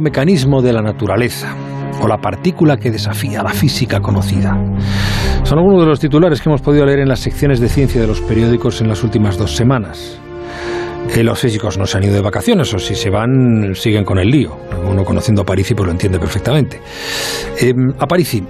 [0.00, 1.54] mecanismo de la naturaleza
[2.00, 4.56] o la partícula que desafía la física conocida.
[5.44, 8.06] Son algunos de los titulares que hemos podido leer en las secciones de ciencia de
[8.06, 10.18] los periódicos en las últimas dos semanas.
[11.14, 14.18] Eh, los físicos no se han ido de vacaciones, o si se van, siguen con
[14.18, 14.56] el lío.
[14.88, 16.80] Uno conociendo a Parisi pues lo entiende perfectamente.
[17.60, 18.42] Eh, a Parisi,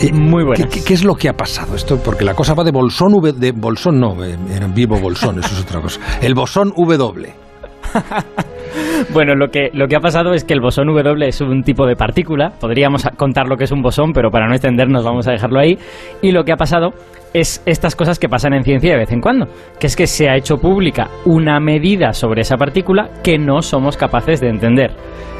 [0.00, 0.68] eh, Muy buenas.
[0.72, 1.74] ¿qué, qué es lo que ha pasado?
[1.74, 5.40] Esto, porque la cosa va de Bolsón, v, de Bolsón no, eh, era vivo Bolsón,
[5.40, 6.00] eso es otra cosa.
[6.22, 7.32] El bosón W.
[9.12, 11.86] Bueno, lo que, lo que ha pasado es que el bosón W es un tipo
[11.86, 12.52] de partícula.
[12.60, 15.78] Podríamos contar lo que es un bosón, pero para no extendernos vamos a dejarlo ahí.
[16.22, 16.90] Y lo que ha pasado
[17.34, 19.46] es estas cosas que pasan en ciencia de vez en cuando,
[19.78, 23.96] que es que se ha hecho pública una medida sobre esa partícula que no somos
[23.96, 24.92] capaces de entender.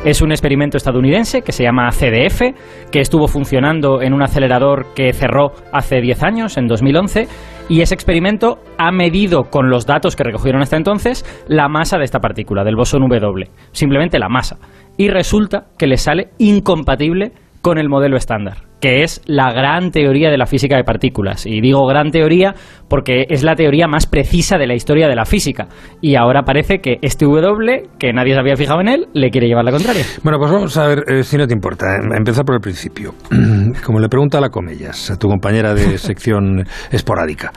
[0.05, 2.55] Es un experimento estadounidense que se llama CDF,
[2.93, 7.27] que estuvo funcionando en un acelerador que cerró hace 10 años, en 2011,
[7.69, 12.05] y ese experimento ha medido con los datos que recogieron hasta entonces la masa de
[12.05, 14.59] esta partícula, del bosón W, simplemente la masa.
[14.97, 20.31] Y resulta que le sale incompatible con el modelo estándar, que es la gran teoría
[20.31, 21.47] de la física de partículas.
[21.47, 22.55] Y digo gran teoría
[22.89, 25.69] porque es la teoría más precisa de la historia de la física.
[26.01, 29.49] Y ahora parece que este W, que nadie se había fijado en él, le quiere
[29.49, 30.05] llevar la contraria.
[30.23, 33.15] Bueno, pues vamos a ver, eh, si no te importa, eh, empezar por el principio.
[33.85, 37.53] Como le pregunta a la Comellas, a tu compañera de sección esporádica,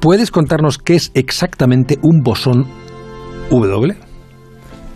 [0.00, 2.66] ¿puedes contarnos qué es exactamente un bosón
[3.50, 3.94] W?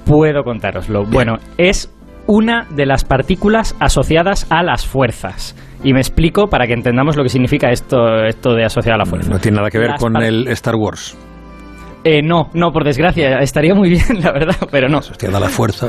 [0.04, 1.04] Puedo contároslo.
[1.04, 1.90] Bueno, es
[2.28, 5.56] una de las partículas asociadas a las fuerzas.
[5.82, 9.06] Y me explico para que entendamos lo que significa esto, esto de asociar a la
[9.06, 9.30] fuerza.
[9.30, 11.16] No tiene nada que ver Las con el Star Wars.
[12.04, 14.98] Eh, no, no, por desgracia, estaría muy bien, la verdad, pero no.
[14.98, 15.88] Hostia, da la fuerza.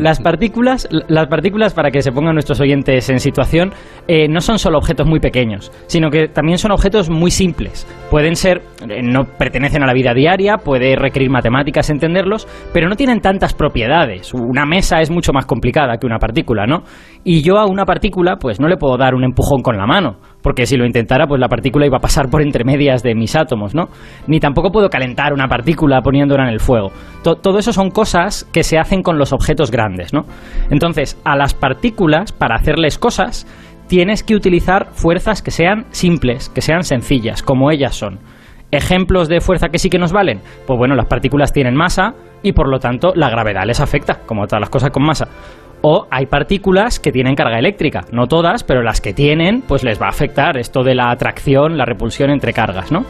[0.00, 3.72] Las partículas, las partículas, para que se pongan nuestros oyentes en situación,
[4.08, 7.86] eh, no son solo objetos muy pequeños, sino que también son objetos muy simples.
[8.10, 12.96] Pueden ser, eh, no pertenecen a la vida diaria, puede requerir matemáticas entenderlos, pero no
[12.96, 14.32] tienen tantas propiedades.
[14.34, 16.82] Una mesa es mucho más complicada que una partícula, ¿no?
[17.22, 20.18] Y yo a una partícula, pues no le puedo dar un empujón con la mano,
[20.44, 23.34] porque si lo intentara, pues la partícula iba a pasar por entre medias de mis
[23.34, 23.88] átomos, ¿no?
[24.28, 26.92] Ni tampoco puedo calentar una partícula poniéndola en el fuego.
[27.24, 30.26] To- todo eso son cosas que se hacen con los objetos grandes, ¿no?
[30.70, 33.46] Entonces, a las partículas, para hacerles cosas,
[33.88, 38.18] tienes que utilizar fuerzas que sean simples, que sean sencillas, como ellas son.
[38.70, 40.40] ¿Ejemplos de fuerza que sí que nos valen?
[40.66, 44.46] Pues bueno, las partículas tienen masa y por lo tanto la gravedad les afecta, como
[44.46, 45.28] todas las cosas con masa.
[45.86, 50.00] O hay partículas que tienen carga eléctrica, no todas, pero las que tienen, pues les
[50.00, 53.04] va a afectar esto de la atracción, la repulsión entre cargas, ¿no?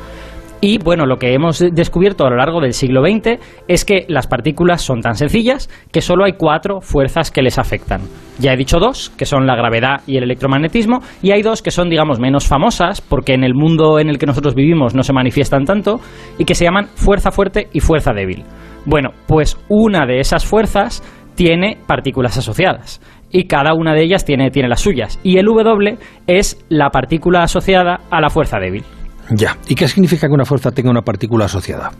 [0.60, 4.26] Y bueno, lo que hemos descubierto a lo largo del siglo XX es que las
[4.26, 8.00] partículas son tan sencillas que solo hay cuatro fuerzas que les afectan.
[8.40, 11.70] Ya he dicho dos, que son la gravedad y el electromagnetismo, y hay dos que
[11.70, 15.12] son, digamos, menos famosas, porque en el mundo en el que nosotros vivimos no se
[15.12, 16.00] manifiestan tanto,
[16.38, 18.42] y que se llaman fuerza fuerte y fuerza débil.
[18.84, 21.02] Bueno, pues una de esas fuerzas
[21.34, 23.00] tiene partículas asociadas
[23.30, 25.18] y cada una de ellas tiene, tiene las suyas.
[25.22, 28.84] Y el W es la partícula asociada a la fuerza débil.
[29.30, 29.56] Ya.
[29.68, 31.90] ¿Y qué significa que una fuerza tenga una partícula asociada?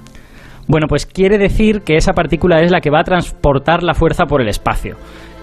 [0.67, 4.25] Bueno, pues quiere decir que esa partícula es la que va a transportar la fuerza
[4.25, 4.97] por el espacio.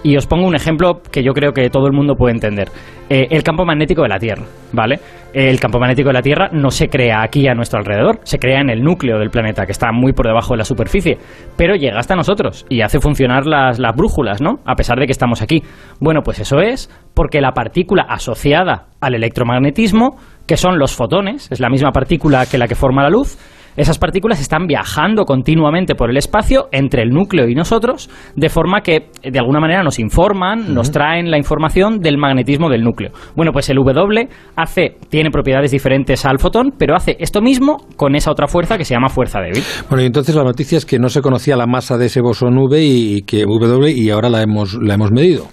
[0.04, 2.68] Y os pongo un ejemplo que yo creo que todo el mundo puede entender.
[3.08, 4.98] Eh, el campo magnético de la Tierra, ¿vale?
[5.32, 8.60] El campo magnético de la Tierra no se crea aquí a nuestro alrededor, se crea
[8.60, 11.18] en el núcleo del planeta, que está muy por debajo de la superficie,
[11.56, 14.58] pero llega hasta nosotros y hace funcionar las, las brújulas, ¿no?
[14.66, 15.62] A pesar de que estamos aquí.
[16.00, 20.16] Bueno, pues eso es porque la partícula asociada al electromagnetismo,
[20.48, 23.38] que son los fotones, es la misma partícula que la que forma la luz,
[23.76, 28.82] esas partículas están viajando continuamente por el espacio entre el núcleo y nosotros, de forma
[28.82, 33.12] que de alguna manera nos informan, nos traen la información del magnetismo del núcleo.
[33.34, 38.14] Bueno, pues el W hace, tiene propiedades diferentes al fotón, pero hace esto mismo con
[38.14, 39.62] esa otra fuerza que se llama fuerza débil.
[39.88, 42.58] Bueno, y entonces la noticia es que no se conocía la masa de ese bosón
[42.58, 45.46] V y que W y ahora la hemos, la hemos medido.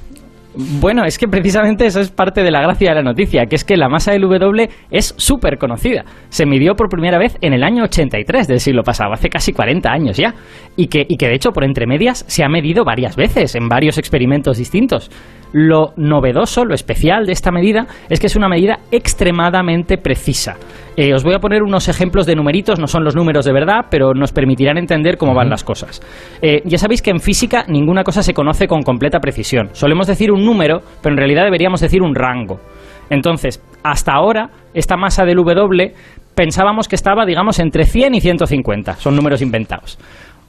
[0.62, 3.64] Bueno, es que precisamente eso es parte de la gracia de la noticia, que es
[3.64, 6.04] que la masa del W es súper conocida.
[6.28, 9.90] Se midió por primera vez en el año 83 del siglo pasado, hace casi 40
[9.90, 10.34] años ya.
[10.76, 13.70] Y que, y que de hecho por entre medias se ha medido varias veces en
[13.70, 15.10] varios experimentos distintos.
[15.54, 20.58] Lo novedoso, lo especial de esta medida es que es una medida extremadamente precisa.
[21.02, 23.86] Eh, os voy a poner unos ejemplos de numeritos, no son los números de verdad,
[23.90, 26.02] pero nos permitirán entender cómo van las cosas.
[26.42, 29.70] Eh, ya sabéis que en física ninguna cosa se conoce con completa precisión.
[29.72, 32.60] Solemos decir un número, pero en realidad deberíamos decir un rango.
[33.10, 35.94] Entonces, hasta ahora, esta masa del W
[36.36, 38.96] pensábamos que estaba, digamos, entre 100 y 150.
[38.96, 39.98] Son números inventados.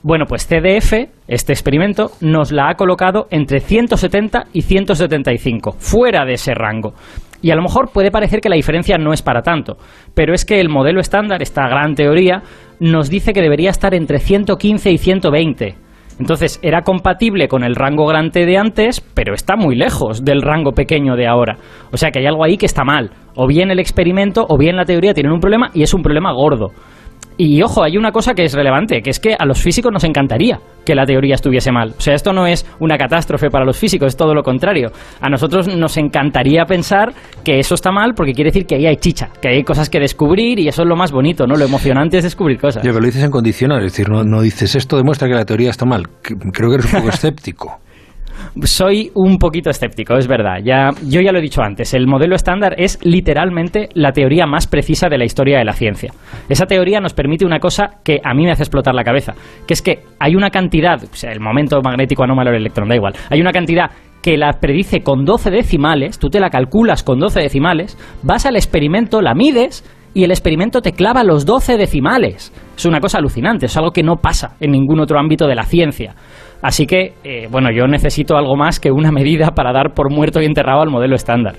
[0.02, 0.94] Bueno, pues CDF,
[1.28, 6.94] este experimento, nos la ha colocado entre 170 y 175, fuera de ese rango.
[7.42, 9.76] Y a lo mejor puede parecer que la diferencia no es para tanto,
[10.14, 12.42] pero es que el modelo estándar, esta gran teoría,
[12.80, 15.74] nos dice que debería estar entre 115 y 120.
[16.18, 20.72] Entonces, era compatible con el rango grande de antes, pero está muy lejos del rango
[20.72, 21.56] pequeño de ahora.
[21.92, 23.10] O sea que hay algo ahí que está mal.
[23.36, 26.32] O bien el experimento o bien la teoría tienen un problema y es un problema
[26.32, 26.72] gordo.
[27.42, 30.04] Y ojo, hay una cosa que es relevante, que es que a los físicos nos
[30.04, 31.94] encantaría que la teoría estuviese mal.
[31.96, 34.92] O sea, esto no es una catástrofe para los físicos, es todo lo contrario.
[35.22, 38.96] A nosotros nos encantaría pensar que eso está mal porque quiere decir que ahí hay
[38.96, 41.56] chicha, que hay cosas que descubrir y eso es lo más bonito, ¿no?
[41.56, 42.82] Lo emocionante es descubrir cosas.
[42.82, 45.46] Yo, pero lo dices en condicional, es decir, no, no dices esto demuestra que la
[45.46, 46.08] teoría está mal.
[46.20, 47.80] Creo que eres un poco escéptico.
[48.64, 50.58] Soy un poquito escéptico, es verdad.
[50.64, 54.66] Ya, yo ya lo he dicho antes, el modelo estándar es literalmente la teoría más
[54.66, 56.12] precisa de la historia de la ciencia.
[56.48, 59.34] Esa teoría nos permite una cosa que a mí me hace explotar la cabeza,
[59.66, 63.14] que es que hay una cantidad, sea, el momento magnético anómalo del electrón, da igual,
[63.30, 63.90] hay una cantidad
[64.22, 68.56] que la predice con 12 decimales, tú te la calculas con 12 decimales, vas al
[68.56, 69.84] experimento, la mides
[70.14, 72.52] y el experimento te clava los 12 decimales.
[72.76, 75.64] Es una cosa alucinante, es algo que no pasa en ningún otro ámbito de la
[75.64, 76.14] ciencia.
[76.62, 80.42] Así que, eh, bueno, yo necesito algo más que una medida para dar por muerto
[80.42, 81.54] y enterrado al modelo estándar.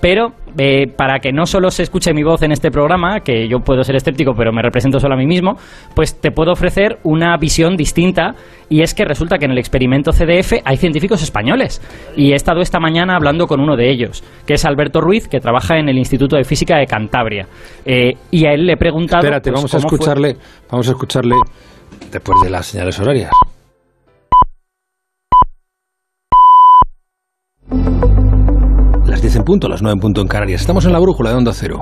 [0.00, 3.58] Pero eh, para que no solo se escuche mi voz en este programa, que yo
[3.58, 5.54] puedo ser escéptico, pero me represento solo a mí mismo,
[5.94, 8.34] pues te puedo ofrecer una visión distinta
[8.68, 11.82] y es que resulta que en el experimento CDF hay científicos españoles
[12.16, 15.40] y he estado esta mañana hablando con uno de ellos, que es Alberto Ruiz, que
[15.40, 17.46] trabaja en el Instituto de Física de Cantabria.
[17.84, 19.22] Eh, y a él le he preguntado...
[19.22, 20.36] Espérate, pues, vamos a fue- escucharle,
[20.70, 21.34] vamos a escucharle
[22.12, 23.30] después de las señales horarias.
[29.18, 30.60] Las 10 en punto, las 9 en punto en Canarias.
[30.60, 31.80] Estamos en la brújula de Onda Cero.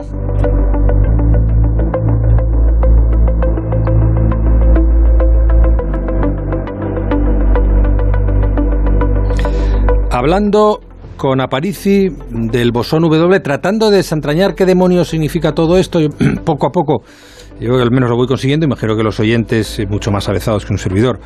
[10.11, 10.81] Hablando
[11.19, 15.99] con Aparici del bosón W, tratando de desentrañar qué demonios significa todo esto,
[16.47, 17.03] poco a poco,
[17.61, 20.73] yo al menos lo voy consiguiendo, imagino que los oyentes, eh, mucho más avezados que
[20.73, 21.21] un servidor,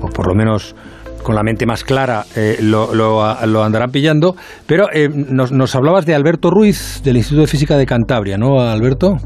[0.00, 0.76] o por lo menos
[1.26, 3.24] con la mente más clara, eh, lo,
[3.64, 4.36] andarán pillando.
[4.64, 8.60] Pero eh, nos, nos hablabas de Alberto Ruiz, del Instituto de Física de Cantabria, ¿no,
[8.60, 9.16] Alberto?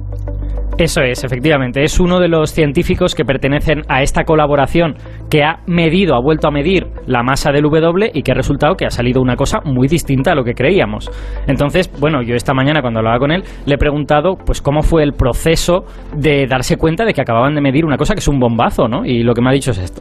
[0.79, 1.82] Eso es, efectivamente.
[1.82, 4.94] Es uno de los científicos que pertenecen a esta colaboración
[5.29, 8.76] que ha medido, ha vuelto a medir la masa del W y que ha resultado
[8.76, 11.11] que ha salido una cosa muy distinta a lo que creíamos.
[11.47, 15.02] Entonces, bueno, yo esta mañana cuando hablaba con él le he preguntado pues cómo fue
[15.02, 15.85] el proceso
[16.17, 19.05] de darse cuenta de que acababan de medir una cosa que es un bombazo, ¿no?
[19.05, 20.00] Y lo que me ha dicho es esto.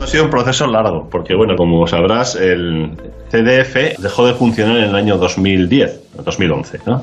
[0.00, 2.90] Ha sido un proceso largo, porque bueno, como sabrás, el
[3.30, 7.02] CDF dejó de funcionar en el año 2010, 2011, ¿no?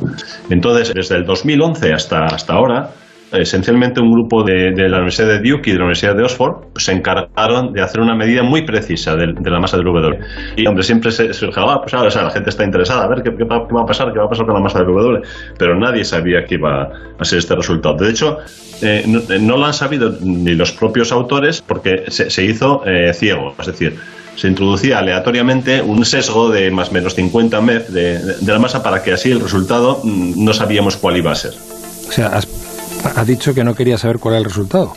[0.49, 2.91] Entonces, desde el 2011 hasta, hasta ahora,
[3.33, 6.71] esencialmente un grupo de, de la Universidad de Duke y de la Universidad de Oxford
[6.73, 10.19] pues, se encargaron de hacer una medida muy precisa de, la masa del W.
[10.55, 13.29] Y hombre, siempre se, dijo, ah, pues ahora, la gente está interesada, a ver qué,
[13.31, 15.21] va, qué va a pasar, qué va a pasar con la masa del W.
[15.57, 17.95] Pero nadie sabía que iba a ser este resultado.
[17.95, 18.39] De hecho,
[18.81, 23.53] eh, no, eh, lo han sabido ni los propios autores porque se, hizo eh, ciego,
[23.59, 23.97] es decir,
[24.35, 29.03] se introducía aleatoriamente un sesgo de más o menos 50 MEF de, la masa para
[29.03, 31.51] que así el resultado mm, no sabíamos cuál iba a ser.
[32.07, 32.39] O sea,
[33.05, 34.93] has dicho que no quería saber cuál era el resultado.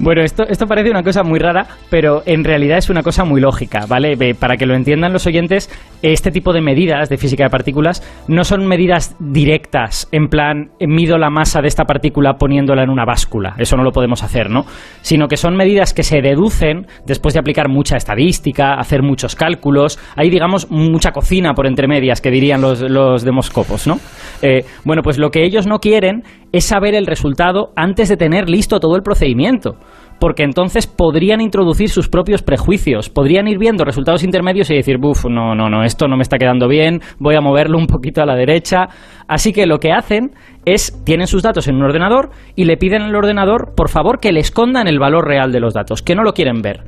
[0.00, 3.40] Bueno, esto, esto parece una cosa muy rara, pero en realidad es una cosa muy
[3.40, 4.16] lógica, ¿vale?
[4.34, 5.70] Para que lo entiendan los oyentes,
[6.02, 10.88] este tipo de medidas de física de partículas no son medidas directas, en plan, eh,
[10.88, 14.50] mido la masa de esta partícula poniéndola en una báscula, eso no lo podemos hacer,
[14.50, 14.64] ¿no?
[15.00, 20.00] Sino que son medidas que se deducen después de aplicar mucha estadística, hacer muchos cálculos,
[20.16, 24.00] hay, digamos, mucha cocina por entre medias, que dirían los, los demoscopos, ¿no?
[24.42, 28.48] Eh, bueno, pues lo que ellos no quieren es saber el resultado antes de tener
[28.48, 29.76] listo todo el procedimiento
[30.18, 35.26] porque entonces podrían introducir sus propios prejuicios, podrían ir viendo resultados intermedios y decir, buf,
[35.26, 38.26] no, no, no, esto no me está quedando bien, voy a moverlo un poquito a
[38.26, 38.88] la derecha.
[39.28, 40.32] Así que lo que hacen
[40.64, 44.32] es, tienen sus datos en un ordenador y le piden al ordenador, por favor, que
[44.32, 46.82] le escondan el valor real de los datos, que no lo quieren ver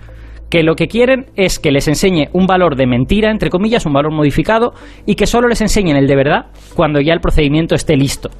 [0.50, 3.92] que lo que quieren es que les enseñe un valor de mentira, entre comillas, un
[3.92, 7.96] valor modificado, y que solo les enseñen el de verdad cuando ya el procedimiento esté
[7.96, 8.30] listo.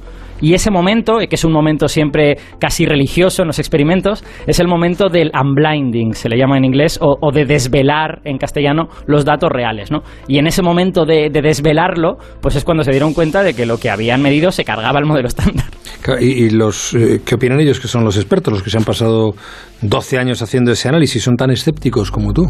[0.41, 4.59] Y ese momento, eh, que es un momento siempre casi religioso en los experimentos, es
[4.59, 8.87] el momento del unblinding, se le llama en inglés, o, o de desvelar en castellano
[9.05, 9.91] los datos reales.
[9.91, 10.01] ¿no?
[10.27, 13.65] Y en ese momento de, de desvelarlo, pues es cuando se dieron cuenta de que
[13.65, 15.65] lo que habían medido se cargaba el modelo estándar.
[16.01, 18.77] Claro, ¿Y, y los eh, qué opinan ellos, que son los expertos, los que se
[18.77, 19.33] han pasado
[19.81, 22.43] 12 años haciendo ese análisis, son tan escépticos como tú?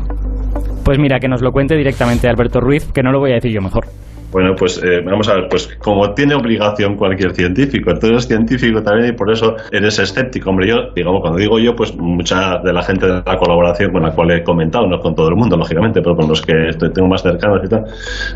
[0.84, 3.51] Pues mira, que nos lo cuente directamente Alberto Ruiz, que no lo voy a decir
[3.51, 3.88] yo mejor.
[4.32, 8.82] Bueno, pues eh, vamos a ver, pues como tiene obligación cualquier científico, tú eres científico
[8.84, 10.50] también y por eso eres escéptico.
[10.50, 14.04] Hombre, yo, digamos, cuando digo yo, pues mucha de la gente de la colaboración con
[14.04, 16.54] la cual he comentado, no con todo el mundo, lógicamente, pero con los que
[16.94, 17.86] tengo más cercanos y tal,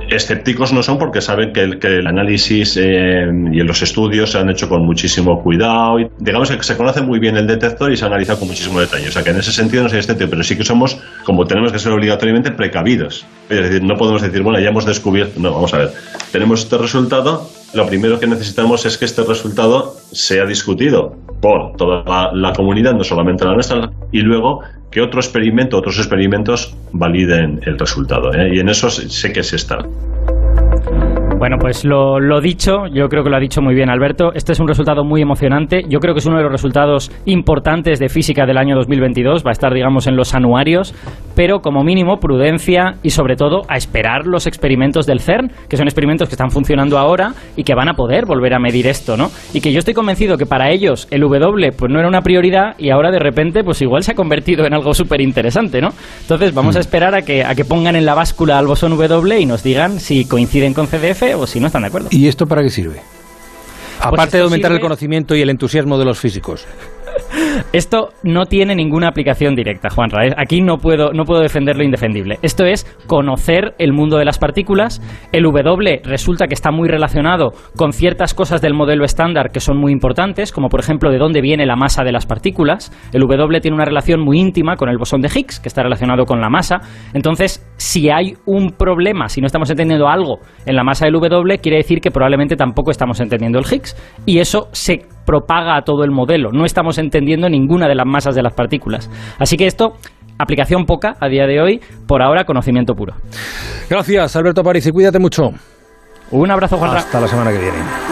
[0.10, 4.38] escépticos no son porque saben que el, que el análisis eh, y los estudios se
[4.38, 7.98] han hecho con muchísimo cuidado y digamos que se conoce muy bien el detector y
[7.98, 9.10] se ha analizado con muchísimo detalle.
[9.10, 11.72] O sea que en ese sentido no soy escéptico, pero sí que somos, como tenemos
[11.72, 13.26] que ser obligatoriamente, precavidos.
[13.50, 15.40] Es decir, no podemos decir, bueno, ya hemos descubierto.
[15.40, 15.81] No, vamos a ver.
[16.32, 17.48] Tenemos este resultado.
[17.74, 23.04] Lo primero que necesitamos es que este resultado sea discutido por toda la, comunidad, no
[23.04, 24.60] solamente la nuestra, y luego
[24.92, 28.34] que otro experimento, otros experimentos validen el resultado.
[28.34, 28.50] ¿eh?
[28.54, 29.78] Y en eso sé que se está.
[31.42, 34.32] Bueno, pues lo, lo, dicho, yo creo que lo ha dicho muy bien Alberto.
[34.32, 35.82] Este es un resultado muy emocionante.
[35.90, 39.44] Yo creo que es uno de los resultados importantes de física del año 2022.
[39.44, 40.94] Va a estar, digamos, en los anuarios.
[41.42, 45.88] Pero como mínimo, prudencia y sobre todo a esperar los experimentos del CERN, que son
[45.88, 49.32] experimentos que están funcionando ahora y que van a poder volver a medir esto, ¿no?
[49.52, 52.76] Y que yo estoy convencido que para ellos el W pues no era una prioridad
[52.78, 55.90] y ahora de repente pues igual se ha convertido en algo súper interesante, ¿no?
[56.22, 56.82] Entonces vamos a mm.
[56.82, 60.00] esperar a que, a que pongan en la báscula al bosón W y nos digan
[60.00, 62.10] si coinciden con CDF o si no están de acuerdo.
[62.12, 63.02] ¿Y esto para qué sirve?
[64.02, 66.68] Pues Aparte de aumentar el conocimiento y el entusiasmo de los físicos.
[67.74, 70.34] Esto no tiene ninguna aplicación directa, Juan Raez.
[70.38, 72.38] Aquí no puedo, no puedo defender lo indefendible.
[72.42, 75.02] Esto es conocer el mundo de las partículas.
[75.32, 79.78] El W resulta que está muy relacionado con ciertas cosas del modelo estándar que son
[79.78, 82.92] muy importantes, como por ejemplo de dónde viene la masa de las partículas.
[83.14, 86.26] El W tiene una relación muy íntima con el bosón de Higgs, que está relacionado
[86.26, 86.82] con la masa.
[87.14, 91.60] Entonces, si hay un problema, si no estamos entendiendo algo en la masa del W,
[91.60, 93.96] quiere decir que probablemente tampoco estamos entendiendo el Higgs.
[94.26, 96.52] Y eso se propaga a todo el modelo.
[96.52, 99.10] No estamos entendiendo ninguna de las masas de las partículas.
[99.40, 99.94] Así que esto
[100.38, 103.14] aplicación poca a día de hoy, por ahora conocimiento puro.
[103.90, 105.52] Gracias, Alberto París, y cuídate mucho.
[106.32, 106.96] Un abrazo, Juan.
[106.96, 108.11] Hasta la semana que viene.